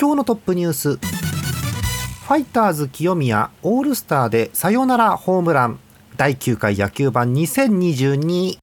[0.00, 0.96] 今日のトップニュース。
[0.96, 5.78] ファイターズ清宮オールスターでサヨナラホームラン。
[6.16, 8.56] 第9回野球盤2022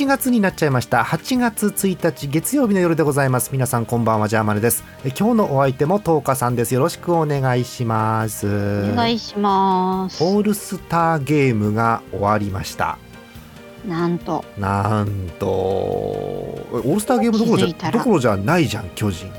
[0.00, 1.02] 8月になっちゃいました。
[1.02, 3.50] 8月1日月曜日の夜でございます。
[3.52, 4.82] 皆さんこんばんはジャーマネです。
[5.04, 6.72] え今日のお相手も東花さんです。
[6.72, 8.46] よろしくお願いします。
[8.92, 10.24] お願いします。
[10.24, 12.96] オールスターゲームが終わりました。
[13.86, 14.42] なんと。
[14.56, 15.46] なんと。
[15.46, 19.30] オールスターゲームどころじゃどころじゃないじゃん巨人。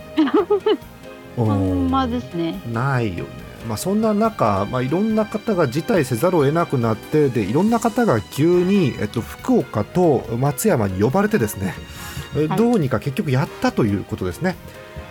[1.37, 2.61] ほんまうんですね。
[2.71, 11.73] ないよねまあそんな中、まあ、いろんな方が辞退せざるを得なくなってでいろんな方が急に、えっと、福岡と松山に呼ばれてですね、
[12.35, 12.57] えはい。
[12.57, 14.55] どうにか結局やったということですね、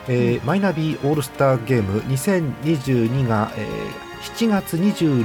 [0.09, 5.25] えーマイナビオールスターゲーム2022が、えー7月26、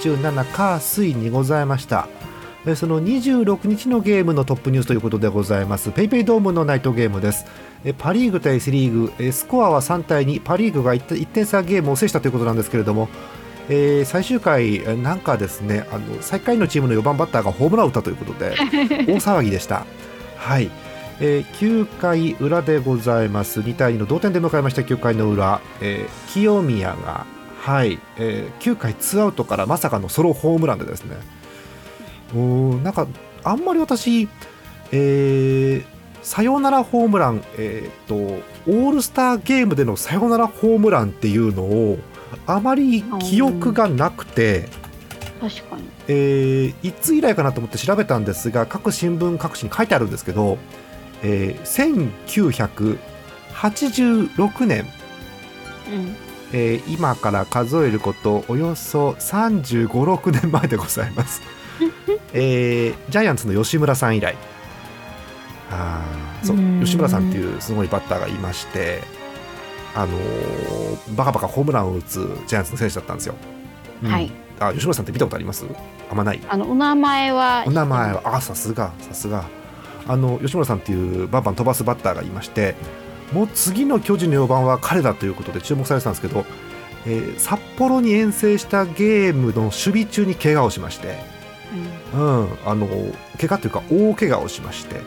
[0.00, 2.08] 27火水にございました。
[2.10, 2.31] えー
[2.76, 5.90] その26日のゲームのトップニュースということでございます。
[5.90, 7.44] ペイペイドームのナイトゲームです。
[7.84, 13.08] えーパ・リーグ対セ・リーグえースコアは3対2パ・リーグが 1, 点差ゲームを制したということなんですけれども、
[13.68, 18.50] えー最終回えーなんかですねあの最下位のチームの4番バッターがホームランを打ったということで
[19.10, 19.84] 大騒ぎでした。
[20.36, 20.70] はい。
[21.20, 23.58] えー9回裏でございます。
[23.60, 24.82] 2対2の同点で迎えました。
[24.82, 27.26] 9回の裏、えー清宮が、
[27.60, 27.98] はい。
[28.18, 31.16] えー9回ツーアウトからまさかのソロホームランでですね
[32.34, 33.06] うーんなんか
[33.44, 34.28] あんまり私、
[34.90, 41.98] えーサヨナラホームラン、えー、とオールスターゲームでのサヨナラホームランっていうのを
[42.46, 44.68] あまり記憶がなくて、
[45.40, 45.82] 確かに。
[46.08, 50.58] えーいつ以来かなと思って調べたんですが各新聞各紙に書いてあるんですけど、
[51.22, 52.98] えー
[53.66, 56.16] 1986年、うん。
[56.52, 61.42] えー今から数えることおよそ3 5 6年前でございます、
[62.32, 64.36] えージャイアンツの吉村さん以来。
[65.70, 66.80] あーそううん。
[66.84, 69.02] 吉村さんっていうすごいバッターがいまして
[69.94, 73.34] あのーバカバカホームランを打つジャイアンツの選手だったんですよ、
[74.02, 74.10] うん。
[74.10, 74.30] はい。
[74.60, 75.64] あ吉村さんって見たことあります？
[76.10, 76.40] あんまない。
[76.48, 77.64] あのお名前は。
[77.66, 78.22] お名前は。
[78.24, 79.44] あさすがさすが。
[80.06, 82.74] あの吉村さんっていうバンバン飛ばすバッターがいまして
[83.32, 86.44] もう次の巨人の4番は彼だということで注目されてたんですけど、
[87.06, 91.18] えー札幌に遠征したゲームの守備中に怪我をしまして、
[92.14, 92.86] うん、あの
[93.40, 95.00] 怪我というか大怪我をしまして、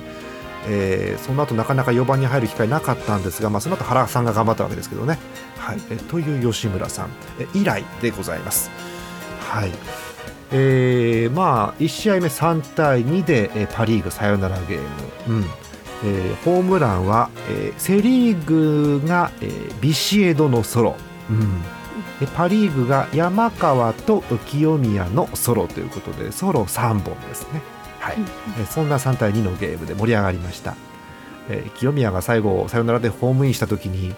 [0.68, 5.18] えーその後なかなか4番に入る機会なかったんですが、まあ、その後原さんが頑張ったわけですけどね、
[5.58, 7.10] はい、えという吉村さん。
[7.40, 8.70] え以来でございます。
[9.40, 9.72] はい。
[10.52, 14.80] えーまあ、1試合目3対2で、えパ・リーグサヨナラゲー
[15.28, 15.46] ム、うん。
[16.04, 19.50] えーホームランは、えセ・リーグが、え
[19.82, 20.96] ビシエドのソロ、
[21.30, 21.62] うん。
[22.36, 27.62] パ・リーグが山川と清宮のソロということでソロ3本ですね、
[28.00, 28.18] はい。
[28.70, 30.76] そんな3対2のゲームで盛り上がりました、
[31.50, 34.16] えー清宮が最後サヨナラでホームインした時に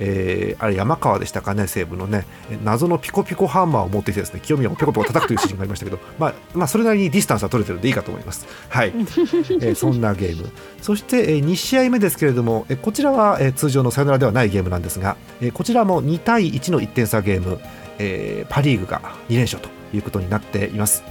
[0.00, 8.46] えーあれ山川でしたかね西武のねえー謎のピコピコハンマーを持ってきてですね清宮をピコピコ叩くというシーンがありましたけど、 まあ、まあそれなりにディスタンスは取れてるんでいいかと思います。
[8.68, 10.50] はい、 えーそんなゲーム
[10.82, 17.58] そして、えー2試合目ですけれども、えーこちらは、えー通常のサヨナラではないゲームなんですが、えーこちらも2対1の1点差ゲーム、
[17.98, 21.02] えーパ・リーグが2連勝ということになっています。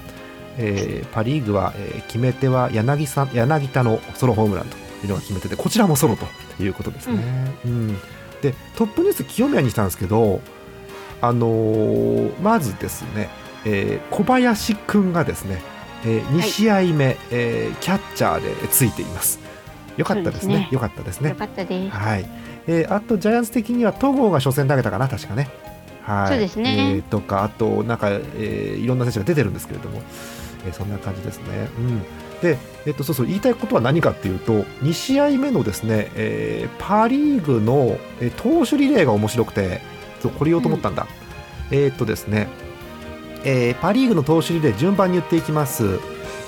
[0.58, 7.52] えーパ・リーグは、えー決め手は柳さん柳田のソロホームランというのが決め手でこちらもソロということですね。
[7.66, 7.98] うん
[8.42, 10.42] でトップニュース清宮にしたんですけど、
[11.22, 13.30] あのーまずですね、
[13.66, 15.62] えー小林くんがですね、
[16.06, 19.40] え2試合目、えーキャッチャーでついています。
[19.98, 20.54] よかったですね。
[20.54, 21.30] すねよかったですね。
[21.30, 22.30] よかったですはい。
[22.68, 25.50] えーあとジャイアンツ的には戸郷が初戦投げたかな確かね。
[26.04, 26.28] はい。
[26.30, 30.02] そうですねえーとかあとなんか、えーいろんな選手が出てるんですけれども、
[30.66, 31.70] えーそんな感じですね。
[31.80, 32.02] うん。
[32.42, 39.82] で、えっとそうそう言いたいことは何かっていうと、2試合目のですね、えーパリーグの、えー投手リレーが面白くて、
[40.22, 41.08] そうこれ言おうと思ったんだ。
[41.72, 42.48] えーっとですね。
[43.44, 46.00] えーパ・リーグの投手リレー順番に言っていきます、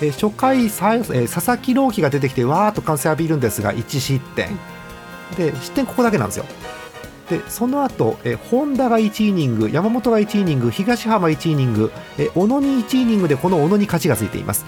[0.01, 4.49] えー初回さ、えー佐々木朗希が出てきてわーっと歓声浴びるんですが1失点。
[5.37, 6.45] で失点ここだけなんですよ。
[7.29, 14.65] でその後、えー本田が1イニング山本が1イニング東浜1イニング、えー小野に1イニングでこの小野に勝ちがついています、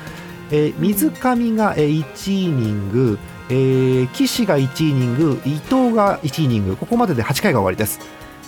[0.51, 3.19] えー水上が、えー1イニング、
[3.50, 6.75] えー岸が1イニング伊藤が1イニング。
[6.75, 8.00] ここまでで8回が終わりです。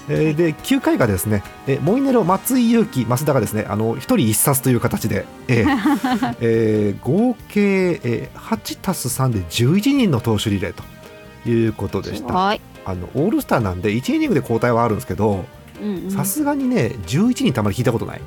[0.10, 12.34] えーで9回がですね、えーモイネロ、松井裕樹、増田がですねあの1人1冊という形で、えー えー合計、えー8たす3で11人の投手リレーということでした。
[12.34, 12.62] はい。
[12.86, 15.46] あのオールスターなんで1イニングで交代はあるんですけど
[16.10, 18.22] さすがにね11人たまに聞いたことない、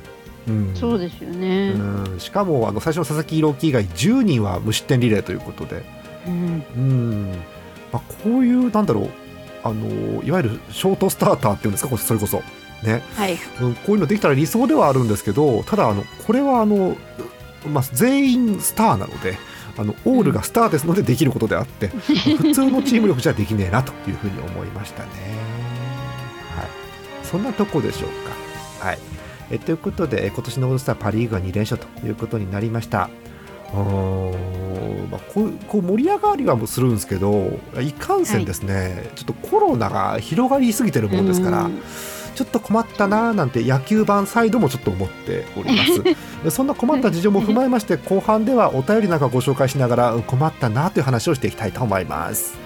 [0.48, 0.74] うん。
[0.74, 1.72] そうですよね。
[1.74, 2.20] うん。
[2.20, 5.84] しかもあの最初の佐々木朗希以外10人は無失点リレーということで、
[6.26, 6.64] うん。
[6.76, 7.30] うん。
[7.92, 9.10] まあ、こういうなんだろう。
[9.64, 12.40] あのいわゆるショートスターターっていうんですかこそれこそ、
[12.84, 13.02] ね。
[13.16, 13.36] はい。
[13.60, 16.96] うん、こういうのできたら理想ではあるんですけどただあのこれはあの、
[17.66, 19.36] まあ、全員スターなので
[19.76, 21.88] あのオールがスターですのでできることであって、
[22.38, 25.10] 普通のチーム力じゃできねえなというふうに思いましたね。
[26.56, 26.66] はい、
[27.22, 28.86] そんなとこでしょうか。
[28.86, 28.98] はい
[29.50, 33.08] えということでえ今年のオールスターパ・リーグは2連勝ということになりました。
[33.72, 35.44] うーんまあ、こ
[35.78, 41.82] う盛り上がりはするんですけどいかんせんですね、ちょっとコロナが広がりすぎてるもんですから、うん。
[42.36, 46.02] ちょっと困ったなーなんて野球版サイドもちょっと思っております。
[46.44, 52.65] でそんな困った事情も踏まえまして後半ではお便りなんかご紹介しながらうん困ったなという話をしていきたいと思います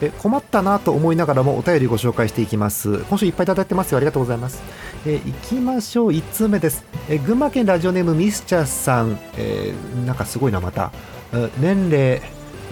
[0.00, 2.98] え困ったなと思いながらもお便りご紹介していきます。
[3.04, 3.98] 今週いっぱいいただいてますよ。
[3.98, 4.62] ありがとうございます。
[5.06, 6.10] えー、行きましょう。
[6.10, 10.92] 1通目です、えー群馬県ラジオネームミスチャーさん、えーなんかすごいなまた。
[11.32, 12.22] え年齢。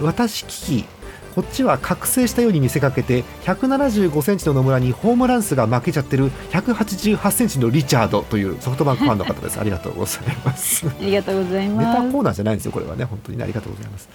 [0.01, 0.99] 私危機
[1.35, 9.59] こっちは覚醒したように見せかけて175センチの野村にホームラン数が負けちゃってる188センチのリチャードというソフトバンクファンの方です。
[9.59, 10.85] ありがとうございます。
[10.89, 11.97] ありがとうございネます。
[11.97, 14.09] タコーナーじゃないんですよ、これはね、本当にね、ありがとうございます。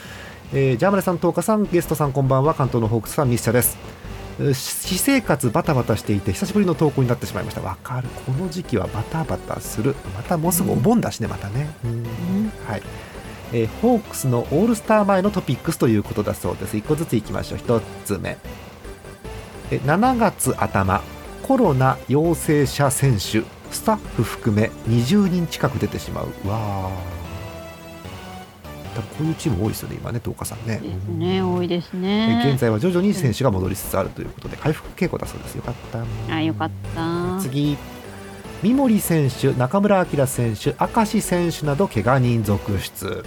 [0.57, 3.77] えージャーマネさん、トーカさん、ゲストさん、こんばんは、関東のホークスさん、ミスチャです。
[4.39, 7.61] えー私生活バタバタしていて久しぶりの投稿になってしまいました。
[7.61, 8.09] わかる。
[8.27, 9.95] この時期はバタバタする。
[10.15, 11.69] またもうすぐお盆だしねまたね。
[11.85, 11.91] うん。
[11.91, 12.53] うん。
[12.67, 12.83] はい。
[13.53, 16.77] えーホークスのオールスター前のトピックスということだそうです。
[16.77, 17.59] 1個ずついきましょう。
[17.59, 18.37] 1つ目。
[19.71, 21.01] え7月頭。
[21.45, 23.43] コロナ陽性者選手。
[23.71, 26.29] スタッフ含め20人近く出てしまう。
[26.45, 26.91] うわ
[29.17, 30.79] こういうチーム多いですよね今ね東花さんね。
[30.79, 32.51] ですね、多いですえね。
[32.51, 35.55] 現在は徐々に選手が戻りつつあるということで回復傾向だそうです。
[35.55, 36.35] よかった。
[36.35, 37.39] あ、よかった。
[37.41, 37.77] 次。
[38.63, 43.25] 三森選手中村晃選手明石選手など怪我人続出、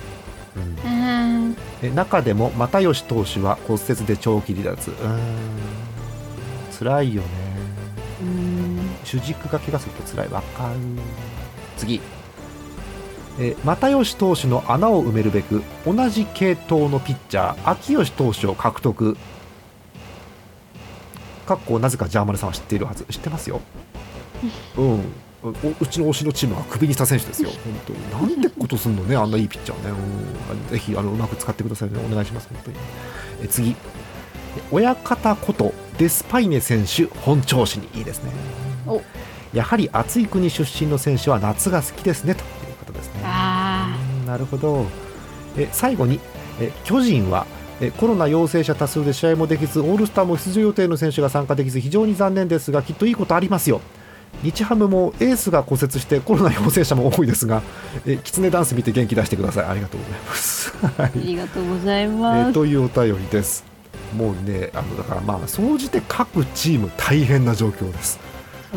[0.55, 0.91] うん。
[0.91, 1.57] うん。
[1.83, 4.91] え中でも又吉投手は骨折で長期離脱。
[4.91, 5.19] うーん。
[6.77, 7.27] 辛いよね。
[8.21, 8.79] うん。
[9.03, 10.29] 主軸が怪我すると辛い。
[10.29, 10.75] わかる。
[11.77, 12.01] 次
[13.39, 19.17] え又吉投手の穴を埋めるべく同じ系統のピッチャー秋吉投手を獲得。
[21.45, 23.61] かっこなぜかジャーマネさんは知っているはず知ってますよ。
[24.77, 25.01] うん。
[25.43, 25.49] お
[25.79, 27.49] うちの推しのチームがクビにした選手ですよ。
[27.49, 27.93] 本当
[28.25, 28.29] に。
[28.29, 29.91] なんてことすんのねあんないいピッチャーね。
[30.51, 30.69] うん。
[30.69, 31.99] ぜひあのうまく使ってくださいね。
[32.05, 32.77] お願いします本当に。
[33.43, 33.75] え次。
[34.71, 38.31] 親方ことデスパイネ選手本調子にいいですね。
[38.87, 39.01] お。
[39.53, 42.43] やはり暑い国出身の選手は夏が好きですねと
[44.37, 44.85] なるほど。
[45.57, 46.19] え最後に
[46.61, 47.47] え巨人は
[47.81, 53.81] えコロナ陽性者多数で試合もできずオールスターも出場予定の選手が参加できず非常に残念ですがきっといいことありますよ。
[54.43, 57.63] 日ハムもエースが骨折してコロナ陽性者も多いですが
[58.05, 59.65] えキツネダンス見て元気出してください。
[59.65, 60.91] ありがとうございます、はい。
[60.97, 62.49] あ、ありがとうございえます。
[62.51, 63.65] ーというお便りです。
[64.15, 68.19] もうねあのだからまあ総じて各チーム大変な状況です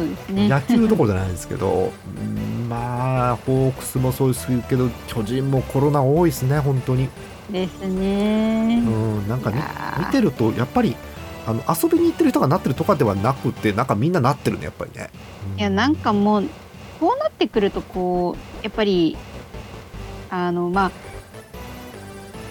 [0.01, 0.49] そうですね。
[0.49, 7.09] 野球どころじゃないですけど、うんまあ、ホークスもそうですけど、巨人もコロナ多いですね、本当に。
[7.51, 8.77] ですうね。
[8.81, 9.63] ん、なんかね
[9.99, 10.97] 見てると、やっぱり、
[11.47, 15.11] あの遊びに行ってる人がなってるとかではなくて、なんかみんななってるね、やっぱりね。
[15.57, 16.45] ういや、なんかもう、
[16.99, 19.17] こうなってくると、こう、やっぱり、
[20.31, 20.91] あの、まあ、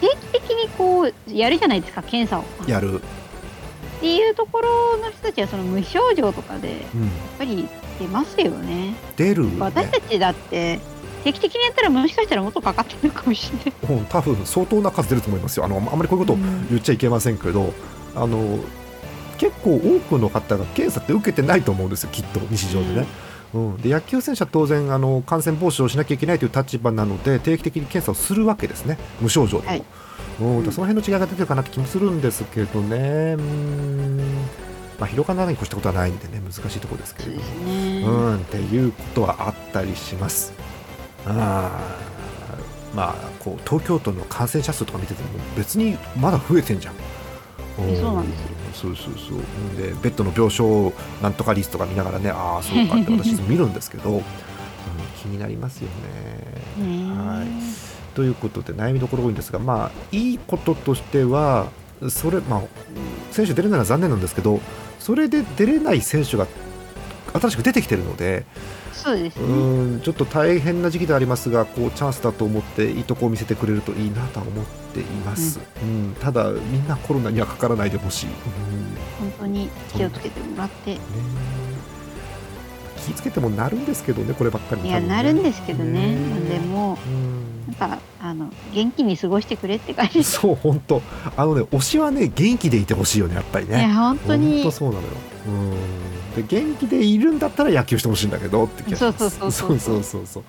[0.01, 2.43] 定期的にこう、やるじゃないですか、検査を。
[2.69, 3.01] やる、
[3.99, 7.67] っていうところの人たちは、その無症状とかで、やっうん、ぱり
[7.99, 8.93] 出ますよね。
[9.17, 10.79] 出る、ね、私たちだって、
[11.25, 13.97] 定期的にやったら、もしかしたらもっとかかってるかもしれない。
[13.99, 15.65] うん多分相当な数出ると思いますよ。
[15.65, 17.73] あのあんまりこういうことうん言っちゃいけませんけど、
[18.15, 18.59] あの
[19.37, 22.93] 結構多くの方が検査って受けてないと思うんですよ、きっと日常でね。
[22.95, 23.05] うん、
[23.81, 28.97] で野球選手は当然あの感染防止をしなきゃいけないという立場なので定期的に検査をするわけですね。
[29.21, 29.83] 無症状でも、はい。
[30.41, 33.35] うん、その辺の違いが出てるかなって気もするんですけどね。
[33.37, 34.17] うん。
[34.99, 37.43] まあ、広がらないに越したことはないんでね難しいところですけれども。
[37.43, 38.03] すね。
[38.05, 38.35] うん。
[38.37, 40.53] っていうことはあったりします。
[41.25, 42.95] あー。
[42.95, 46.93] まあこう東京都の感染者数とか見てても別にまだ増えてんじゃん。
[47.79, 49.37] えそうなんですよそうそうそう。
[49.37, 54.23] うんでベッドの病床なんとかリストとか見ながらねああそうかって 私見るんですけど、うん、
[55.21, 55.89] 気になりますよ
[56.77, 56.85] ね。
[56.85, 57.47] ねはい。
[58.15, 61.67] ということで悩みどころ多いんですがまあいいこととしては
[62.09, 62.61] それまあ
[63.31, 64.59] 選手出れないのは残念なんですけど
[64.99, 66.47] それで出れない選手が
[67.33, 68.45] 新しく出てきてるので、
[68.93, 69.97] そうですうね。
[69.97, 76.15] んちょっと大変な時期でありますがこうチャンスだと思っていいとこを見せてくれるといいなとは思っています、うん。
[76.19, 78.33] ただみんなコロナにはかからないでほしい、うん。
[79.31, 80.95] 本当に気をつけてもらって。
[80.95, 80.99] ね。
[83.05, 84.85] 気ぃつけてもなるんですけどねこればっかり。
[84.87, 86.15] いや、なるんですけどね。
[86.15, 86.49] ね。
[86.49, 87.73] でもうん。
[87.73, 90.21] う、なんか、あの、元気に過ごしてくれって感じ。
[90.23, 91.01] そう本当。
[91.37, 94.55] あのね推しはね元気でいてほしいよねやっぱりいや、ね本当に。
[94.55, 95.07] 本当そうなのよ。
[95.47, 95.71] うん。
[95.71, 95.77] で
[96.35, 99.19] 元気でいるんだったら野球してほしいんだけどって気がします。
[99.19, 100.03] そうそうそうそうそう。
[100.03, 100.43] そうそう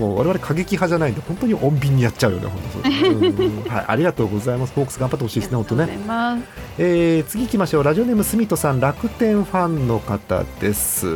[0.00, 4.72] もう我々過激派じゃないんで本当に穏便にやっちゃうよね本当はいありがとうございます。
[4.74, 5.98] フォークス頑張ってほしいですね本当ね。
[6.78, 7.84] えー次行きましょう。
[7.84, 11.06] ラジオネームスミトさん楽天ファンの方です、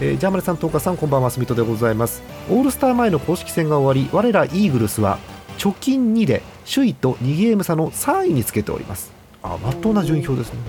[0.00, 2.22] えージャーマネさん、トーカさんこんばんはスミトでございます。
[2.48, 5.18] オールスター前の公式戦が終わり我らイーグルスは
[5.58, 9.10] 貯金2で首位と2ゲーム差の3位につけております。
[9.42, 10.60] あまっとうな順位表ですね、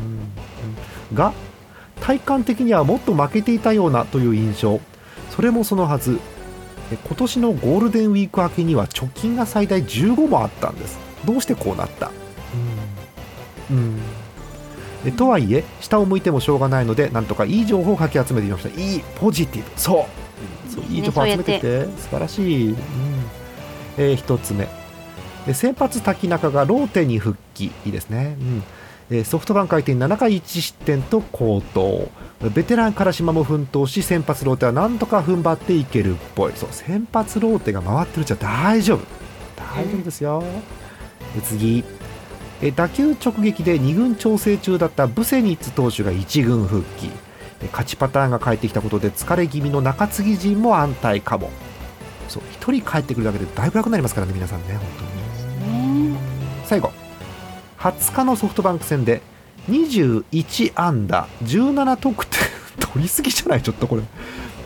[1.14, 1.32] が
[2.02, 4.80] 体感的にはもっと負けていたようなという印象。
[5.30, 6.20] それもそのはず。
[6.90, 10.98] え今年のゴールデンウィーク明けには貯金が最大15もあったんです。
[11.26, 12.12] どうしてこうなった？
[13.70, 14.00] うん、うん。
[15.06, 18.80] えとはいえ下を向いてもしょうがないのでなんとかいい情報をかき集めてみました。
[18.80, 19.70] いいポジティブ。
[19.76, 20.08] そ
[20.70, 20.72] う。
[20.72, 22.78] そういい情報を集めてきて素晴らしい、うん。
[23.98, 24.70] え1つ目。
[25.46, 27.66] え先発滝中がローテに復帰。
[27.66, 28.58] いいですね、うん。
[28.60, 28.62] え
[29.24, 32.10] ソフトバンク相手に7回1失点と好投。
[32.54, 36.54] ベテラン唐島も奮闘し先発ローテはなんとか踏ん張っていけるっぽい。
[36.56, 39.06] そう先発ローテが回ってるじゃ大丈夫。
[39.56, 40.44] 大丈夫ですよ、
[41.36, 41.84] で次。
[42.62, 47.10] え打球直撃で2軍調整中だったブセニッツ投手が1軍復帰。
[47.62, 51.50] え勝ちパターンが返ってきたことで疲れ気味の中継ぎ陣も安泰かも。
[52.28, 56.14] そう1人帰ってくるだけでだいぶ楽になりますからね皆さんね本当に。
[56.14, 56.20] ね。
[56.66, 56.92] 最後
[57.80, 59.22] 20日のソフトバンク戦で
[59.70, 62.40] 21安打17得点。
[62.80, 63.62] 取りすぎじゃない？
[63.62, 64.04] ちょっとこれ。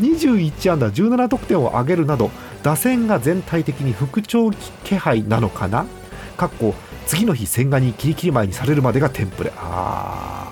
[0.01, 2.29] 21安打17得点を挙げるなど
[2.63, 4.51] 打線が全体的に復調
[4.83, 5.85] 気配なのかな？
[6.37, 6.73] かっこ
[7.05, 9.51] 次の日千賀にキリキリ前にされるまでがテンプレ。
[9.57, 10.51] あ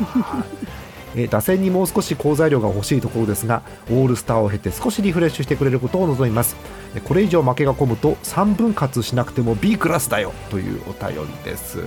[0.00, 0.44] あ
[1.16, 6.56] えー打線にもう少し好材料が欲しいところですがオールスターを経て少しリフレッシュしてくれることを望みます。
[6.94, 11.86] えーこれ以上負けが込むと3分割しなくても B クラスだよというお便りです、うん。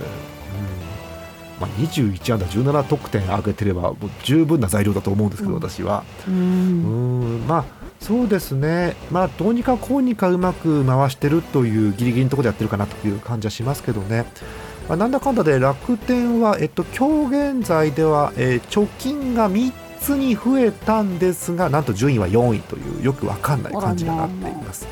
[1.60, 5.60] まあ、21安打17得点上げてればもう十分な材料だと思うんですけど、うん。
[5.60, 6.04] 私は。
[6.28, 6.30] う。
[6.30, 7.46] うんん。
[7.46, 14.24] まあそうですね、まあ、どうにかこうにかうまく回してるというギリギリのところでやってるかなという感じはしますけどね、
[14.90, 24.88] まあ、なんだかんだで楽天は、えっと、今日現在では、えー貯金が3つに増えたんですがなんと順位は4位というよくわかんない感じになっています。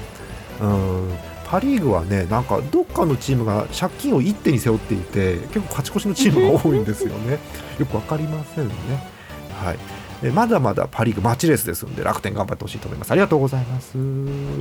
[0.61, 1.11] うん
[1.47, 7.38] パ・リーグはねなんかどっかのチームが借金を一手に背負っていて結構勝ち越しのチームが多いんですよね
[7.81, 8.75] よくわかりませんね。
[9.61, 9.78] はい
[10.23, 13.99] えまだまだパ・リーグマッチレースですので楽天頑張ってほしいと思いますありがとうございますあ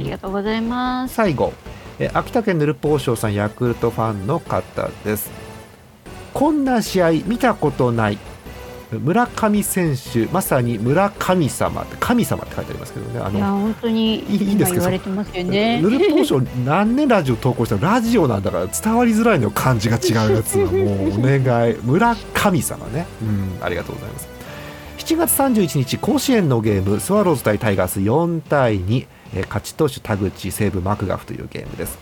[0.01, 1.13] りがとうございます。
[1.13, 1.53] 最後
[2.00, 5.30] え秋田県ぬるぽうしょうさんヤクルトファンの方です。
[6.34, 8.20] こんな試合見たことない
[8.92, 13.20] 村上選手まさに村神様って神様って書いてありますけどね。
[13.20, 15.82] あいや、の本当にいんですけど今言われてますよね。
[15.82, 20.72] ぬるぽうしょう何年ラジオ投稿したのラジオなんだから伝わりづらいのよ漢字が違うやつは。
[20.72, 21.75] もう お願い。
[21.84, 23.08] 村神様ね。
[23.22, 24.30] うんありがとうございます。
[25.00, 31.98] 7月31日甲子園のゲームスワローズ対タイガース4対2えー勝ち投手田口西武マクガフというゲームです。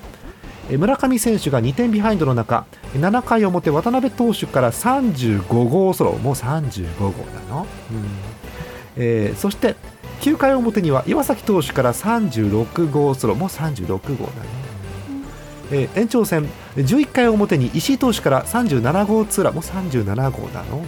[0.69, 7.13] えー村上選手が2点ビハインドの中7回表渡辺投手から35号ソロもう35号な
[7.49, 8.05] の、うん。
[8.97, 9.75] えーそして
[10.21, 14.09] 9回表には岩崎投手から36号ソロもう36号なの、
[15.71, 20.83] えー延長戦11回表に石井投手から37号ツーランもう37号なの、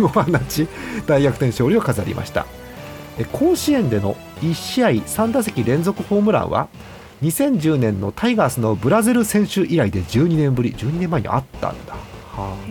[0.00, 0.66] うん、 お話
[1.06, 2.46] 大逆転勝利を飾りました。
[3.24, 6.68] 甲子園での1試合3打席連続ホームランは
[7.22, 12.66] 2010年のタイガースのブラゼル選手以来で12年ぶり12年前にあったんだ、はあ。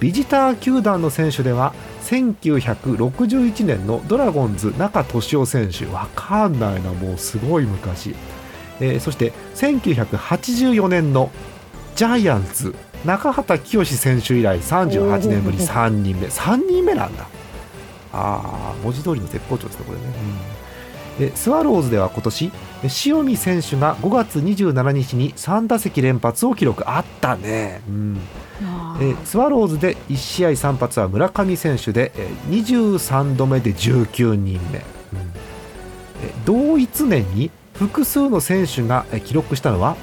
[0.00, 5.86] ビジター球団の選手では1961年のドラゴンズ中俊夫選手。
[5.86, 8.16] わかんないなもうすごい昔、
[8.80, 11.30] えーそして1984年の
[11.94, 16.26] ジャイアンツ中畑清選手以来38年ぶり3人目。
[16.26, 17.28] 3人目なんだ
[18.12, 20.04] ああ文字通りの絶好調ですねこれね、
[21.18, 22.52] うん、えスワローズでは今年
[23.06, 26.88] 塩見選手が5月27日に3打席連発を記録。
[26.88, 28.20] あったね、うん。
[29.00, 34.84] えスワローズで1試合3発は村上選手でえ23度目で19人目、うん、
[36.22, 39.96] え同一年に複数の選手がえ記録したのは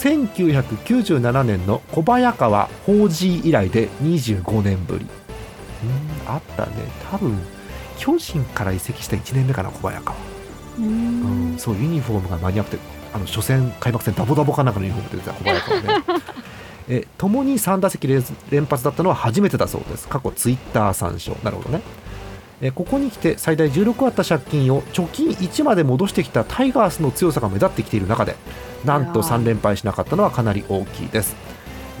[0.00, 5.04] 1997年の小早川法事以来で25年ぶり。
[5.04, 5.21] うん
[6.26, 6.72] あったね
[7.10, 7.38] 多分
[7.98, 10.16] 巨人から移籍した1年目かな小早川。
[10.78, 11.54] うん。
[11.58, 12.78] そうユニフォームが間に合って
[13.14, 16.04] あの初戦開幕戦ダボダボかなんかのユニフォームで出た小早川ね
[16.88, 18.22] え共に3打席連
[18.66, 20.08] 発だったのは初めてだそうです。
[20.08, 21.36] 過去ツイッター参照。
[21.44, 21.80] なるほどね。
[22.62, 28.36] えここに来て最大16あった借金を貯金1まで戻してきたタイガースの強さが目立ってきている中で
[28.84, 31.34] なんと3連敗しなかったのはかなり大きいです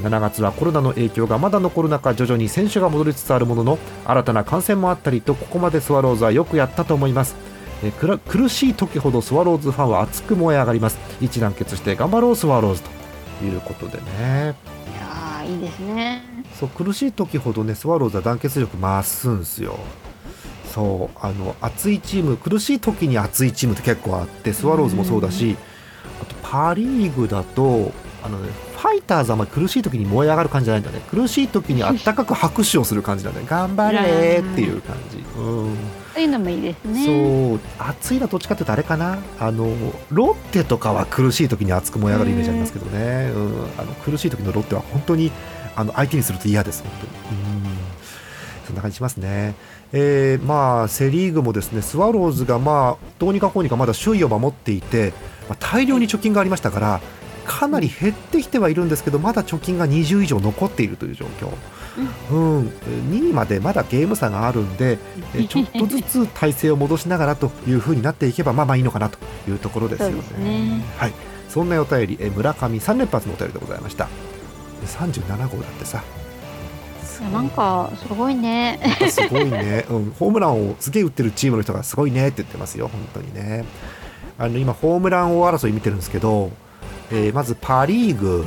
[0.02, 7.34] 7月はコロナの影響がまだ残る中徐々に選手が戻りつつあるものの新たな感染もあったりとここまでスワローズはよくやったと思います。
[7.84, 10.98] え苦しい時ほどスワローズファンは熱く燃え上がります。
[11.20, 14.54] 一団結して頑張ろうスワローズということでね。
[14.86, 16.22] いやいいですね。
[16.58, 19.78] そう苦しい時ほどねスワローズは団結力増すんですよ。
[20.72, 25.56] そうあの熱いチーム苦しい時に熱いチームって結構あってスワローズもそうだし
[26.22, 27.92] あとパ・リーグだと
[28.22, 28.48] あの、ね、
[28.82, 31.00] ファイターズはまり苦しい時に燃え上がる感じじゃないんだね。
[31.08, 33.44] 苦しい時にあったかく拍手をする感じだね。
[33.46, 35.76] 頑張れっていう感じ、うん、
[36.12, 37.04] そういうのもいいですね。
[37.06, 37.60] そう。
[37.78, 39.18] 暑いのはどっちかっていうとあれかな。
[39.38, 39.68] あの
[40.10, 45.30] ロッテとかは苦しい時に熱く燃え上がるイメージありますけどね、うん、あの苦しい時のロッテは本当に
[45.76, 47.64] あの相手にすると嫌です本当に、うん、
[48.66, 49.54] そんな感じしますね。
[49.92, 55.12] えー、まあセ・リーグもですねスワローズがまあどうにかこうにかまだ首位を守っていて、
[55.48, 57.00] まあ、大量に貯金がありましたから
[57.44, 61.48] かなり減ってきてはいるんですけどまだ貯金が20以上残っているという状況、
[62.30, 62.68] うん、
[63.10, 64.98] 2位までまだゲーム差があるんで
[65.48, 69.18] ちょっとずつ体勢を戻しながらというふうになっていけばまあまあいいのかなと
[69.48, 70.16] いうところですよね。
[70.38, 70.84] ね。
[70.96, 71.12] はい、
[71.48, 74.08] そんなお便り村上3連発のお便りでございました。
[74.86, 76.02] 37号だってさ。
[77.32, 78.80] なんかすごいね。
[79.08, 83.64] すごいね、うん、ホームランをすげえ打ってるチームの人がすごいねって言ってますよ、本当にね。
[84.38, 86.50] あの今、ホームラン王争い見てるんですけど、
[87.12, 88.46] えー、まずパ・リーグ、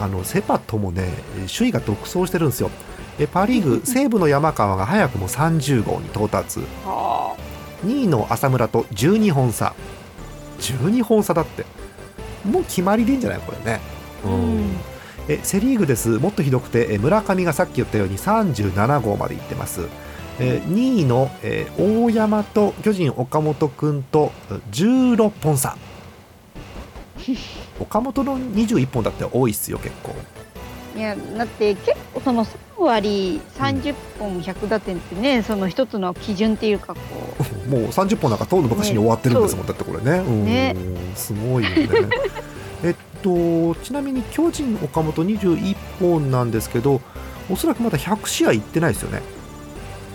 [0.00, 1.12] あのセ・パともね、
[1.54, 2.70] 首位が独走してるんですよ。
[3.18, 6.60] えパ・リーグ、 西武の山川が早くも30号に到達、
[7.84, 9.74] 2位の浅村と12本差、
[10.60, 11.66] 12本差だって、
[12.50, 13.80] もう決まりでいいんじゃない、これね。
[14.24, 14.76] うん。
[15.28, 16.08] えセ・リーグです。
[16.08, 19.82] もっとひどくてえ村上がさっき言ったように37号までいってます、
[20.38, 24.32] え2位の、え大山と巨人岡本君と
[24.70, 25.76] 16本差
[27.80, 30.14] 岡本の21本だって多いっすよ結構。
[30.96, 37.00] いやだって結構その3割30本100打点ってね、うん、その一つの基準っていうかこ
[37.68, 37.68] う。
[37.70, 40.22] もう30本なんかとうの昔に終わってるんですもん、ね、だってこれね。
[40.22, 40.76] ね。
[41.14, 41.88] すごいよね。
[42.82, 47.00] えっとちなみに巨人、岡本21本なんですけど
[47.50, 49.22] おそらくまだ100試合いってないですよね。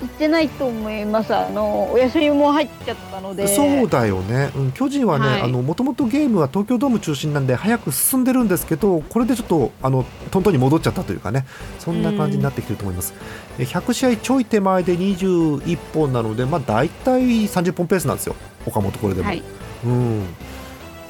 [0.04, 1.36] いってないと思います。
[1.36, 3.48] あのお休みも入っちゃったので。
[3.48, 11.46] そうだよね、うん、巨人はねもともとゲームは東京ドーム中心なんで早く進んでるんですけどこれでちょっとあのトントンに戻っちゃったというかね。
[11.80, 13.14] そんな感じになってきてると思います、
[13.60, 18.36] うん、100試合ちょい手前で21本なのでまあ大体30本ペースなんですよ。
[18.66, 19.44] 岡本これでも、はい、
[19.86, 20.24] うん。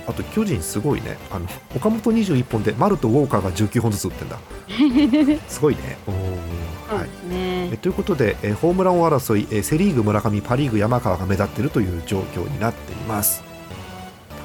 [0.06, 1.18] あと巨人すごいね。
[1.32, 4.40] あの岡本21本で丸とウォーカーが19本ずつ打ってんだ。
[5.48, 5.98] すごいね
[6.96, 7.10] はい。
[7.30, 13.44] ねえということでえホームラン王争いえセ・リーグ村上パ・リーグ山川が目立っているという状況になっています。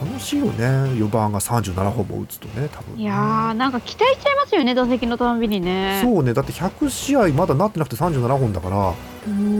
[0.00, 0.64] 楽しいよね。
[0.64, 6.00] 4番が37本も打つとね多分いやーなんか期待しちゃいますよね打席のたびにね。
[6.04, 6.34] そうね。
[6.34, 8.94] だって100試合まだなってなくて37本だから、まあ、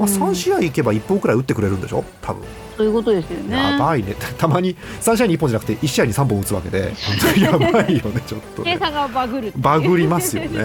[0.06, 2.04] 3試合いけば1本くらい打ってくれるんでしょ？
[2.22, 2.44] 多分。
[2.76, 3.56] そういうことですよね。
[3.56, 4.14] やばいね。
[4.38, 6.94] たまに3試合に1本じゃなくて1試合に3本打つわけで。
[7.42, 10.58] やばいよねちょっと、ね、計算がバグるバグりますよね。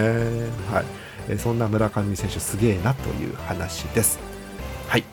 [0.72, 0.84] はい
[1.28, 4.18] えそんな村上選手すげえなという話です。
[4.88, 5.04] はい、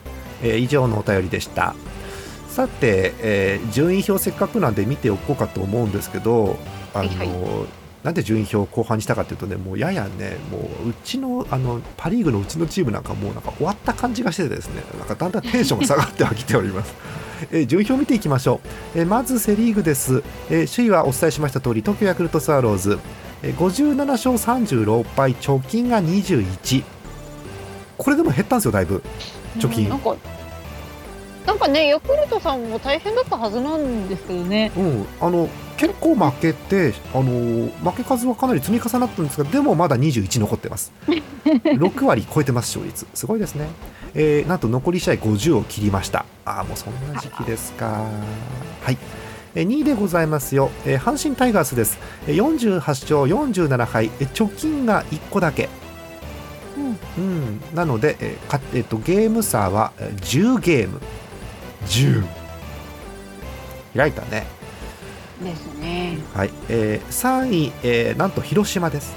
[0.44, 1.76] えー、以上のお便りでした。
[2.52, 6.58] さて、えー、順位表せっかくなんで見ておこうかと思うんですけど
[6.94, 7.30] あの、はいはい、
[8.04, 16.94] なんで順位表を後半にしたかというとねもうややねもううちのあのパ・リーグのうちのチームなんかもうなんか終わった感じがしててですねなんかだんだんテンションが下がってはきております。
[17.52, 18.62] えー、順位表を見ていきましょ
[18.96, 20.22] う、えー、まずセ・リーグです、
[20.52, 23.00] えー、首位はお伝えしました通り東京ヤクルトスワローズ、えー、
[23.42, 26.84] 57勝36敗貯金が21
[27.98, 29.04] これでも減ったんですよだいぶ。
[29.58, 29.90] 貯金。
[29.90, 29.96] な
[31.56, 34.72] んかねヤクルトさんも大変だったはずなんですけどね。
[34.78, 40.92] うん、あの結構負けてあの負け数はかなり積み重なったんですがでもまだ21残ってます。
[41.46, 43.08] 6割超えてます勝率。
[43.14, 43.68] すごいですね、
[44.14, 46.26] えーなんと残り試合50を切りました。
[46.46, 47.88] ああもうそんな時期ですか。
[48.84, 48.92] はい。
[48.92, 51.98] えー2位でございますよ、えー阪神タイガースです。
[52.28, 54.06] えー48勝47敗。
[54.20, 55.70] えー貯金が1個だけ。
[56.78, 57.24] うん。
[57.24, 61.02] うん、なので、えーかえっとゲーム差はえー10ゲーム。
[61.88, 62.24] 10
[63.96, 64.46] 開いたね。
[65.44, 66.18] ですね。
[66.34, 69.14] はい、えー3位、えーなんと広島です。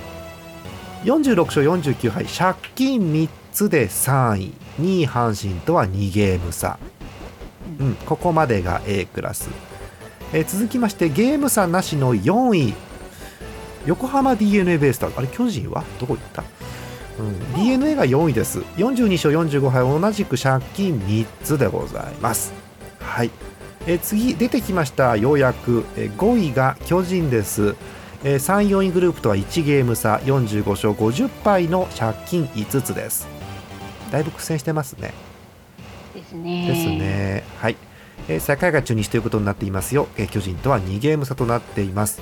[1.05, 2.25] 46勝49敗。
[2.25, 4.55] 借金3つで3位。
[4.81, 6.79] 2位阪神とは2ゲーム差、
[7.79, 9.49] うん、ここまでが A クラス、
[10.35, 12.75] えー続きましてゲーム差なしの4位。
[13.87, 15.15] 横浜 d n a ベイスターズ。
[15.17, 15.85] あれ巨人は？
[16.01, 16.43] どこ行った、
[17.21, 18.59] うん、d n a が4位です。
[18.77, 19.83] 42勝45敗。
[19.83, 22.53] 同じく借金3つでございます。
[22.99, 23.31] はい。
[23.87, 25.17] えー次出てきました。
[25.17, 27.77] ようやく、えー5位が巨人です、
[28.25, 30.17] えー3、4位グループとは1ゲーム差。
[30.25, 33.29] 45勝50敗の借金5つです。
[34.11, 35.15] だいぶ苦戦してますね。
[36.13, 36.67] ですね。
[36.67, 37.33] ですね。
[37.33, 37.34] はい、
[38.29, 42.21] えー最下位が中日ということになっていますよ、えー巨人とは2ゲーム差となっています。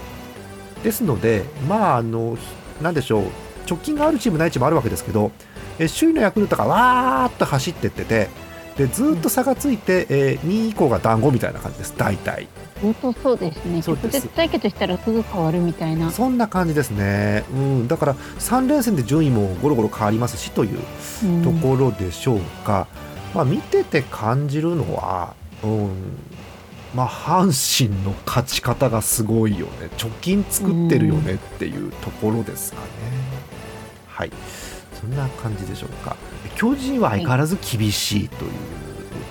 [0.82, 2.36] ですのでまああの
[2.80, 3.24] なんでしょう。
[3.68, 5.30] 直近があるチームないチームあるわけですけど、
[5.78, 8.28] えー首位のヤクルトがわーっと走ってってて
[8.76, 11.94] でずーっと差がついて、えー2位以降が団子みたいな感じです。
[11.96, 12.48] 大体。
[12.82, 13.80] 本当そうですね。
[13.86, 16.10] 直接対決したらすぐ変わるみたいな。
[16.10, 20.80] そんな感じですね、うん、だから3連戦で順位もゴロゴロ変わりますしという
[21.22, 21.44] うん。
[21.44, 22.88] ところでしょうか、
[23.34, 25.41] まあ、見てて感じるのは、うん
[26.94, 29.88] まあ、阪神の勝ち方がすごいよね。
[29.96, 32.84] 貯金作ってるよねっていうところですかね、
[34.06, 34.32] はい。
[35.00, 36.16] そんな感じでしょうか。
[36.54, 38.50] 巨人は相変わらず厳しいという、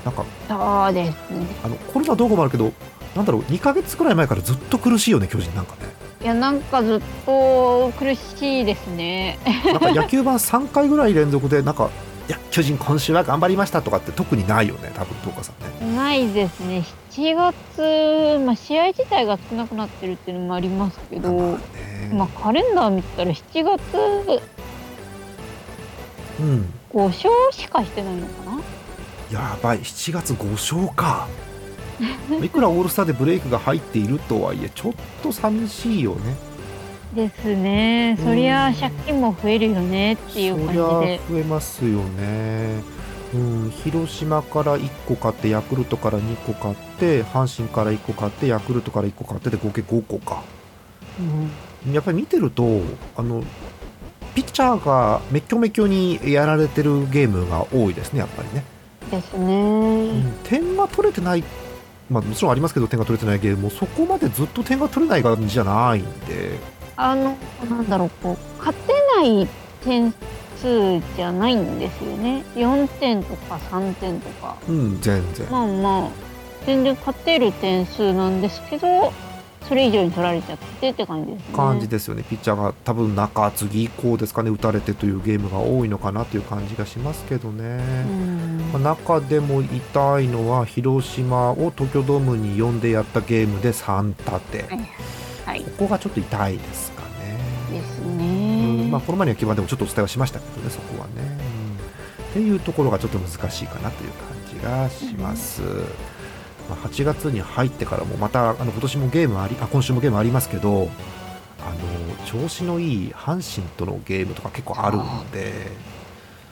[0.03, 1.45] なんかそうですね。
[1.63, 2.73] あのコロナどうこうもあるけど
[3.15, 5.53] なんだろう2ヶ月くらい前からずっと苦しいよね巨人。
[5.55, 5.81] なんかね。
[6.21, 9.37] いやなんかずっと苦しいですね。
[9.65, 11.89] なんか野球盤3回ぐらい連続でなんか
[12.31, 15.51] いや巨人今週は頑張りましたとかって特にないよね多分東花さ
[15.83, 15.95] んね。
[15.97, 16.85] ないですね。
[17.09, 21.59] 7月、まあ、試合自体が少なくなってるっていうのもありますけど、まあね。
[22.13, 24.41] まあ、カレンダー見たら7月
[26.39, 26.73] うん。
[26.93, 28.61] 5勝しかしてないのかな？
[29.37, 29.79] やばい。
[29.79, 31.27] 7月5勝か。
[32.41, 36.37] いくらオールスターでブレイクが入っているとはいえちょっと寂しいよね
[37.13, 38.17] ですね。
[38.24, 41.19] そりゃ借金も増えるよねっていう感じで。
[41.30, 42.82] 増えますよね。
[43.34, 50.43] うん、広島から1個買ってヤクルトから2個買って阪神から1個買ってヤクルトから1個買ってで合計5個か。
[51.19, 51.93] うん。
[51.93, 52.82] やっぱり見てると
[53.15, 53.43] あの
[54.36, 58.63] ピッチャーがめっきょめきょにやられてるゲームが多いですねやっぱりね、
[59.10, 60.34] ですうね、ん。
[60.43, 61.43] 点が取れてない
[62.10, 66.60] まあもちろんありますけど点が取れてないゲームもそこまでずっと点が取れない感じじゃないんで
[66.95, 67.38] あの
[67.69, 69.47] なんだろうこう勝てない
[69.84, 70.13] 点
[70.58, 72.43] 数じゃないんですよね。
[72.56, 74.58] 4点とか3点とか。
[74.67, 75.47] うん全然。
[75.49, 76.10] まあまあ
[76.65, 79.12] 全然勝てる点数なんですけど
[79.67, 81.56] それ以上に取られちゃってって感じですね。
[81.56, 88.69] 感じですよね、ピッチャーが多分中継ぎ以降ですかね打たれてというゲームが多いのかなという感じがしますけどね、うん。
[88.73, 94.88] まあ中でも痛いのは広島を東京ドームに呼んでやったゲームで3立て、はい
[95.59, 97.37] ここがちょっと痛いですかね。
[97.71, 98.17] ですうん。
[98.85, 101.13] ね、まあ、この前の野球盤でもちょっとお伝えはしましたけどね、そこはね。
[101.45, 101.61] うん
[102.31, 105.61] っていうところがちょっと難しいかなという感じがします。
[106.69, 110.89] まあ、8月に入ってからもまたあの今年もゲームありあ今週もゲームありますけど
[111.59, 115.51] あの調子のいい阪神とのゲームとか結構あるんで。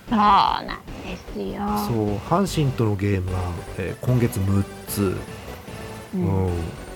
[0.10, 0.66] そうなん
[1.06, 1.62] ですよ。
[1.88, 3.38] そう阪神とのゲームが、
[3.78, 5.18] えー今月6つ、う
[6.16, 6.52] うんん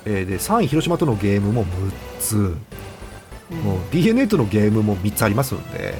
[0.05, 2.39] えーで3位広島とのゲームも6つ、う
[3.55, 3.57] ん。
[3.59, 5.95] もう d n a とのゲームも3つありますんで、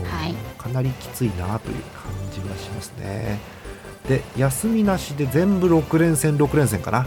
[0.00, 0.34] うんはい。
[0.58, 3.38] かなりきついなという感じはしますね。
[4.08, 7.06] で休みなしで全部6連戦6連戦かな、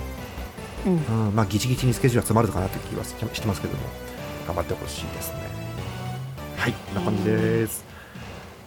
[0.85, 1.27] うん。
[1.27, 3.79] うんまあ、ギチギチにスケジュールが詰まるかなという気はししてますけども。
[4.49, 5.39] 頑張ってほしいですね。
[6.57, 7.88] はいこんな感じです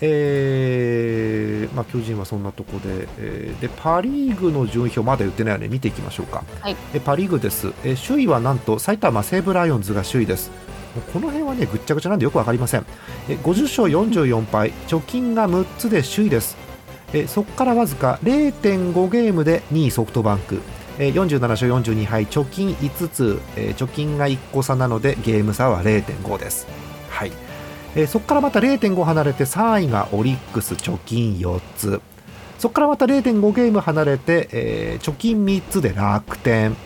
[0.05, 6.77] えーまあ、巨人はそんなとこで,、えーでパ・リーグの順位表まだ言ってないので見ていきましょうか、はい。
[6.93, 10.51] えパ・リーグです、えー首位はなんと埼玉西武ライオンズが首位です。
[11.13, 12.85] この辺はねぐっちゃぐちゃなんでよくわかりません。
[13.29, 16.57] え50勝44敗貯金が6つで首位です。
[17.15, 20.61] えそこからわずか0.5ゲームで2位ソフトバンク。
[20.99, 26.67] えー47勝42敗貯金5つ、えー貯金が1個差なのでゲーム差は0.5です。
[27.09, 27.33] はい
[27.95, 32.01] えーそこからまた0.5離れて3位がオリックス貯金4つ。
[32.59, 36.77] そこからまた0.5ゲーム離れて、えー貯金3つで楽天。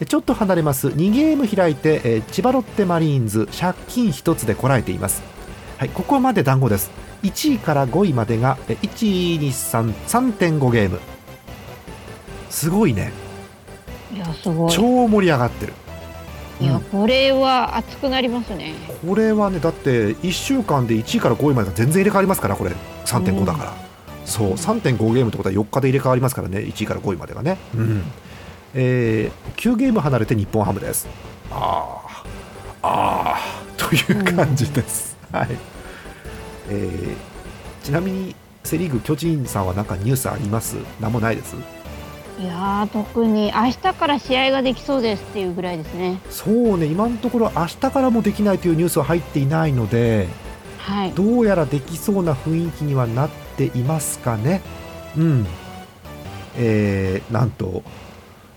[0.00, 0.88] でちょっと離れます。
[0.88, 5.22] 2ゲーム開いて、えー千葉ロッテマリーンズ借金1つでこらえています。
[5.78, 6.90] はいここまで団子です。
[7.22, 9.50] 1位から5位までがえー
[10.08, 10.98] 1233.5ゲーム。
[12.48, 13.12] すごいね。
[14.14, 14.72] いやすごい。
[14.72, 15.72] 超盛り上がってる
[16.62, 16.80] いやうん。
[16.82, 18.74] これは熱くなりますね。
[19.06, 22.72] これはねだって1週間で1位から5位までが全然入れ替わりますからこれ。
[23.04, 23.74] 3.5だから、
[24.24, 24.52] そう。
[24.52, 26.58] 3.5ゲームってことは4日で入れ替わりますからね。
[26.58, 28.02] 1位から5位までがね、うん。
[28.74, 31.06] えー9ゲーム離れて日本ハムです。
[31.50, 32.28] あー。
[32.82, 33.88] あー。
[33.88, 35.48] という感じです、はい。
[36.68, 37.16] えー
[37.84, 40.76] ちなみにセ・リーグ巨人さんは何かニュースあります？
[41.00, 41.56] 何もないです？
[42.42, 50.28] いやー特に明日から試合ができそうですっていうぐらいですねそうね今のところ明日からもできないというニュースは入っていないので
[50.78, 54.62] はいどうやらできそうな雰囲気にはなっていますかね。
[55.16, 55.46] うん。
[56.56, 57.82] えー、なんと、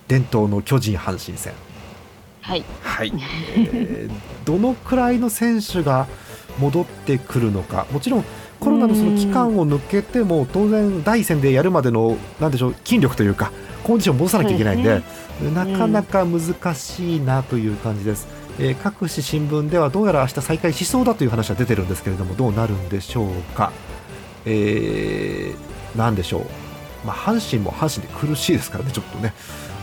[0.08, 1.54] 伝統の巨人阪神戦。
[2.41, 3.13] はいはい。
[3.56, 4.12] えー
[4.45, 6.08] どのくらいの選手が
[6.60, 7.88] 戻ってくるのか。
[7.91, 8.26] もちろん、
[8.65, 13.51] コロナのその期間を抜けても、当然、第一戦でやるまでの、なんでしょう、筋力というか、
[13.84, 15.04] コンディションを戻さなきゃいけないんで、
[15.54, 18.28] なかなか難しいなという感じです。
[18.58, 23.73] えー各紙新聞ではどうやら明日再開しそうだという話は出てるんですけれどもどうなるんでしょうか、
[24.45, 26.45] えー、なんでしょう、
[27.06, 29.34] まあ、阪神も阪神で苦しいですからねちょっとね。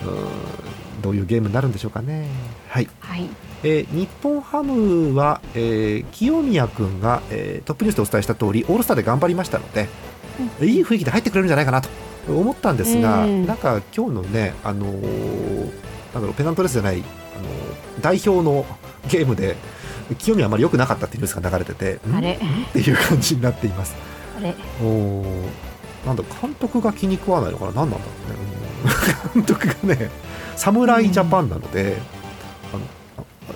[0.07, 2.29] うーんどういうゲームになるんでしょうかね。
[2.69, 3.29] はい、はい
[3.65, 9.89] えー日本ハムは、えー清宮君が、えートップニュースでお伝えした通りオールスターで頑張りましたので、
[10.61, 11.89] いい雰囲気で入ってくれるんじゃないかなと
[12.29, 13.47] 思ったんですが、うん。
[13.47, 15.65] なんか今日のね、あのー
[16.13, 18.65] なんだろうペナントレースじゃない、あのー代表の
[19.09, 19.57] ゲームで
[20.19, 22.15] 清宮あまり良くなかったっていうニュースが流れててん？
[22.17, 22.33] あれ？
[22.33, 23.95] っていう感じになっています。
[24.37, 24.55] あれ？
[24.83, 25.47] おー
[26.05, 27.73] なんだ監督が気に食わないのかな？
[27.73, 28.37] 何なんだろうね、
[29.35, 29.43] うん。
[29.45, 30.11] 監督がね
[30.57, 31.97] 侍ジャパンなので、
[32.75, 33.02] あのあ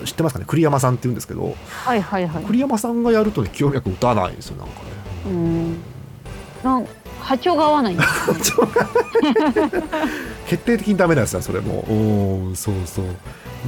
[0.05, 0.45] 知ってますかね？
[0.47, 2.45] 栗山さんって言うんですけどはいはいはい。
[2.45, 4.87] 栗山さんがやるとね清宮君打たないんですよなんかね。
[5.27, 5.77] うん。
[6.63, 6.87] なん
[7.21, 8.33] 波長が合わないんです。
[8.33, 8.37] ね
[10.49, 11.79] 決定的にダメなんですよそれも。
[11.89, 13.05] おーそうそう。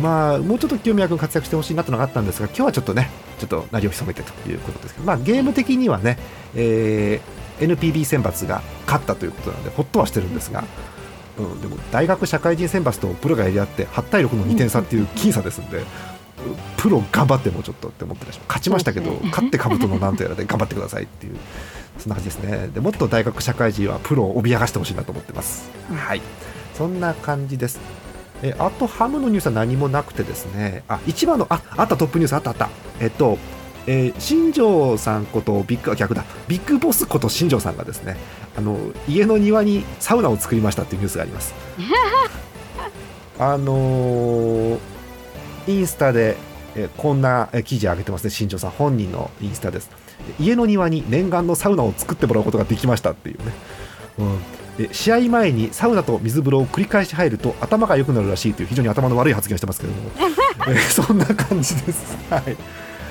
[0.01, 6.19] まあもうちょっと清宮君活躍してほしいなとのがあったんですが今日はちょっとねちょっと鳴りを潜めてということですけどまあゲーム的にはね、
[6.55, 10.67] えー NPB 選抜が勝ったということなのでほっとはしてるんですが、うん、
[11.61, 15.83] でも大学社会人選抜とプロがやり合って8対6の2点差っていう僅差ですんで、
[16.77, 21.37] プロ頑張ってもうちょっとって思ってらっし勝ちましたけど、勝って兜のなんとやらで頑張ってくださいっていう
[21.99, 22.69] そんな感じですね。
[22.69, 25.97] でもっと大学社会人はプロを脅かしてほしいなと思ってます、うん。
[25.97, 26.23] はい。
[26.75, 27.81] そんな感じです。
[28.43, 30.85] えあとハムのニュースは何もなくてですね。
[30.89, 32.69] あ一番のああったトップニュースあったあった。
[33.01, 33.39] えっと
[33.91, 36.25] えー新庄さんことビッグあ逆だ。
[36.47, 38.17] ビッグボスこと新庄さんがですね
[38.55, 41.55] あの家の庭にサウナを作りましたっていうニュースがあります。
[43.41, 44.79] あのー
[45.69, 46.37] インスタで、
[46.77, 49.91] えーこんなえー記事上げてますね新庄さん本人のインスタです。
[50.39, 53.45] 家の庭に念願のサウナを作ってもらうことができましたっていうね、
[54.19, 54.39] うん。
[54.77, 60.11] で試合前にサウナと水風呂を繰り返し入ると頭が良くなるらしいという非常に頭の悪い発言をしてますけれども、
[60.69, 62.57] えーそんな感じです、はい、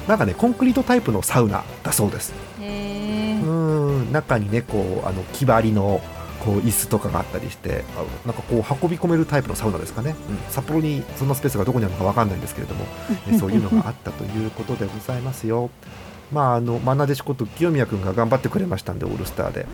[0.07, 2.33] なんかねコンクリートタイプのサウナだそうです。
[2.59, 6.01] うん中にねこうあの木張りの
[6.39, 12.85] こう椅子とかがあったりしてあなんかこう運び込めるタイプのサウナですかね、うん札幌にそんなスペースがどこにあるのかわかんないんですけれども、
[13.29, 15.69] えそういうのがあったということでございますよ。
[16.31, 19.65] まあ、あのマナデシコと清宮君が頑張ってくれましたんでオールスターで、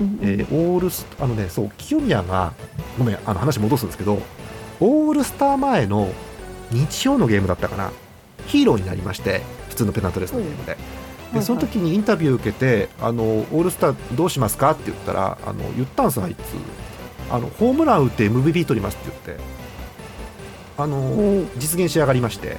[0.00, 2.54] うんえーオールスあのねそう清宮が
[2.98, 4.18] ごめんあの話戻すんですけど
[4.80, 6.08] オールスター前の
[6.70, 7.90] 日曜のゲームだったかな。
[8.46, 10.76] ヒーローになりまして普通のペナントレースのゲームで。
[11.34, 14.72] でその時にインタビュー受けてあのオールスターどうしますか？
[14.72, 16.40] って言ったらあの言ったんですあいつ
[17.30, 19.44] あのホームラン打って MVP 取りますって言って。
[20.78, 22.56] あのお実現し上がりまして。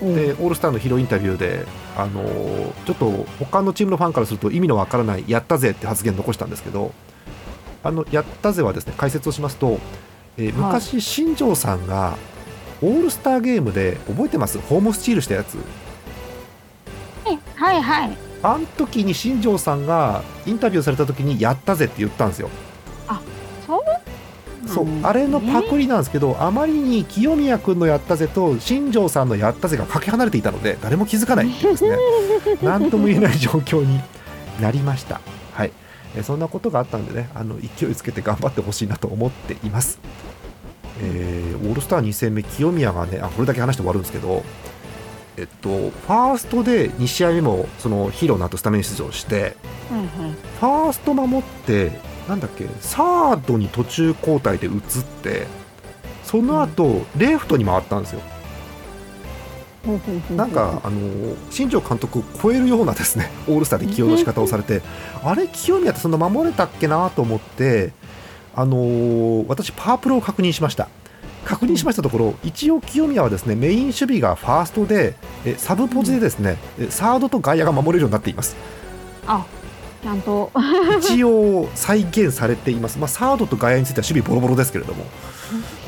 [0.00, 2.22] おでオールスターのヒーローインタビューであの
[2.86, 6.92] ちょっと他のチームのファンからすると意味のわからない「やったぜ」って発言残したんですけど
[7.82, 9.80] あの「やったぜ」はですね解説をしますと、
[10.36, 10.72] えーはい。
[10.72, 12.16] 昔、新庄さんが
[12.80, 14.58] オールスターゲームで覚えてます？
[14.60, 15.56] ホームスチールしたやつ
[17.56, 18.10] はいはい。
[18.42, 22.48] あん時に新庄さんがインタビューされた時に「やったぜ」って言ったんですよ。
[23.66, 24.68] そう？
[24.68, 24.86] そう。
[25.02, 31.96] あれのパクリなんですけど、あまりに清宮君の「やったぜ」と新庄さんの「やったぜ」がかけ離れていたので誰も気づかないっていうですね。
[32.62, 34.00] 何とも言えない状況に
[34.60, 35.20] なりました。
[35.54, 35.72] はい。
[36.16, 39.98] えーそんなことがあったんでねあの勢いつけて頑張ってほしいなと思っています。
[41.00, 44.42] えーオールスター2戦目清宮がねあこれだけ話して終わるんですけど
[45.38, 49.56] えっと、ファーストで2試合目もそのヒーローの後スタメン出場して
[49.88, 51.92] はいはいファースト守って
[52.28, 54.80] なんだっけサードに途中交代で移っ
[55.22, 55.46] て
[56.28, 58.20] その後、レフトに回ったんですよ。
[60.36, 64.82] なんか、あの新庄監督を超えるようなですね オールスターで起用の仕方をされて
[65.24, 67.92] あれ清宮ってそんな守れたっけなと思って
[68.54, 70.88] あの私パワープロを確認しました
[71.44, 78.56] 確認しましたところ一応清宮はですねメイン守備がファーストでえサブポジでですねえサードと外野が守れるようになっています。
[79.26, 79.44] あ
[80.02, 80.52] ちゃんと。
[81.00, 85.04] 一応再現されています、まあ、サードと外野については守備ボロボロですけれども。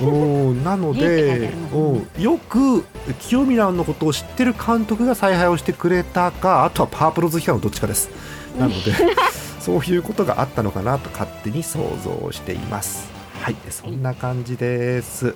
[0.02, 0.64] うん。
[0.64, 2.84] なのでありますねうんよく
[3.20, 8.10] 清宮のことを知ってる監督が采配をしてくれたかあとはパワープロ好きかのどっちかです。
[8.58, 8.92] なので
[9.60, 13.09] そういうことがあったのかなと勝手に想像しています
[13.42, 13.56] はい。
[13.70, 15.34] そんな感じです。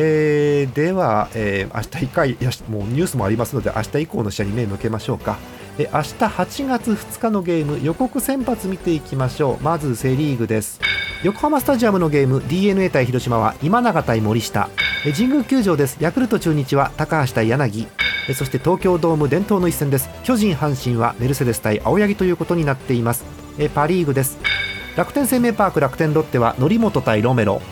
[0.00, 5.36] えーでは、えー明日以降いやもうニュースもありますので明日以降の試合に目向けましょうか。
[5.78, 9.62] え明日8月2日のゲーム予告先発見ていきましょう。
[9.62, 10.80] まずセ・リーグです。
[11.22, 14.68] 横浜スタジアムのゲーム d n a 対広島は今永対森下。
[15.04, 15.98] え神宮球場です。
[16.00, 17.86] ヤクルト中日は高橋対柳。
[18.28, 20.08] えそして東京ドーム伝統の一戦です。
[20.24, 23.24] 巨人阪神はメルセデス対青柳ということになっています。
[23.58, 24.38] えパ・リーグです。
[24.98, 27.62] 楽天生命パーク楽天ロッテは則本対ロメロ。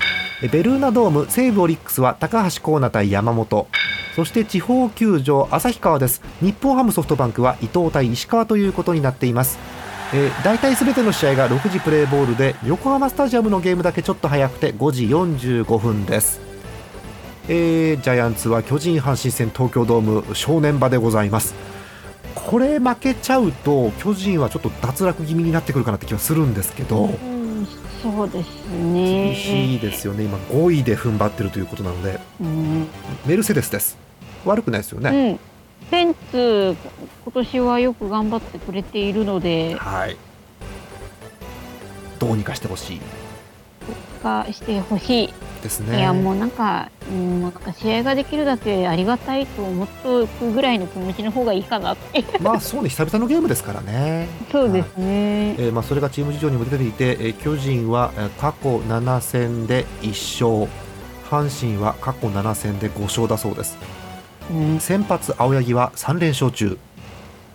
[0.42, 3.66] ベルーナドーム西武オリックスは高橋光成対山本。
[4.14, 6.22] そして地方球場旭川です。
[6.40, 9.58] 日本ハムソフトバンクは伊藤対石川ということになっています。
[10.44, 16.40] 大体すべての試合が6時プレーボールで横浜スタジアムのゲームだけちょっと早くて5時45分です、
[17.48, 21.75] えージャイアンツは巨人阪神戦東京ドーム正念場でございます。
[22.46, 27.37] これ負けちゃうと巨人はちょっと脱落気味になってくるかなって気はするんですけどうん
[28.02, 29.32] そうですね。
[29.32, 30.22] 厳しいですよね。
[30.24, 32.20] 今5位で踏ん張ってるということなので。
[32.40, 32.87] うん。
[33.26, 33.98] メルセデスです。
[34.44, 35.40] 悪くないですよね、
[35.82, 35.90] うん。
[35.90, 36.76] ペンツ
[37.24, 39.74] 今年はよく頑張ってくれているので。
[39.76, 40.16] はい。
[42.18, 43.00] どうにかしてほしい
[44.26, 45.34] がしてほしい。
[45.62, 45.98] ですね。
[45.98, 52.24] いやもうなんか、うん、なんか試合ができるだけありがたいと思っておくぐらいの気持ちの方がいいかなって。
[52.40, 54.28] まあそうね久々のゲームですからね。
[54.50, 55.54] そうですね。
[55.58, 60.70] えーまあ、それがチーム事情にも出ていて、えー巨人はえー過去7戦で1勝。
[61.30, 63.76] 阪神は過去7戦で5勝だそうです。
[64.50, 66.78] うん、先発青柳は3連勝中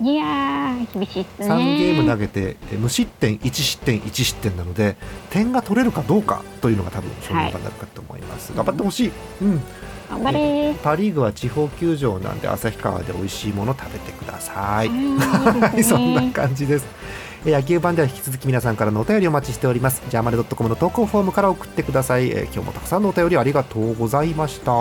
[0.01, 1.47] いやー厳しいっすね。
[1.47, 4.95] 3ゲーム投げてえー無失点1失点1失点なので
[5.29, 9.11] 点が取れるかどうかというのが多分勝負になるかと思います、頑張ってほしい、
[9.41, 9.61] うん、
[10.09, 10.73] 頑張れー。
[10.75, 16.31] パ・リーグは地方球場なんで旭川で美味しいもの食べてください、ははいい、そんなね。
[16.31, 16.85] 感じです。
[16.85, 20.03] えー野球版では引き続き皆さんからのお便りお待ちしております。
[20.11, 22.29] ジャーマネドットコムの投稿フォームから送ってください。
[22.29, 24.71] えー今日もたくさんのお便りありがとうございました。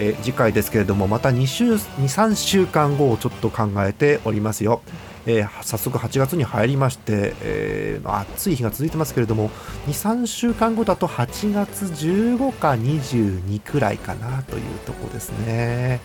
[0.00, 4.80] えー次回ですけれども、また2週、2、3週間後をちょっと考えておりますよ。
[5.26, 9.50] えー早速8月に入りまして、えーまあ暑い日が続いてますけれども
[9.86, 16.00] 23週間後だと8月15か22くらいかなというとこですね。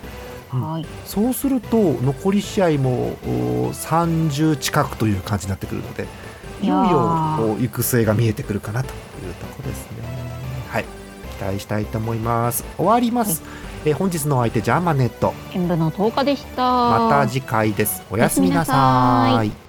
[0.51, 0.85] はい。
[1.05, 6.07] そうすると残り試合もお30近くという感じになってくるので
[6.61, 8.91] いよいよ行く末が見えてくるかなとい
[9.29, 9.97] うところですね。
[10.69, 10.85] はい。
[11.37, 12.63] 期待したいと思います。
[12.77, 13.41] 終わります、
[13.85, 15.33] えー本日のお相手ジャーマネット。
[15.53, 16.63] 演舞の10日でした。
[16.63, 18.03] また次回です。
[18.09, 19.64] おやすみなさい